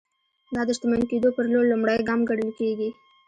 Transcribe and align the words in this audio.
دا 0.53 0.61
د 0.67 0.69
شتمن 0.77 1.01
کېدو 1.11 1.29
پر 1.35 1.45
لور 1.51 1.65
لومړی 1.71 1.99
ګام 2.07 2.21
ګڼل 2.29 2.51
کېږي. 2.59 2.89